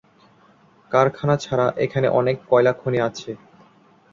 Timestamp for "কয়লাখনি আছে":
2.49-3.31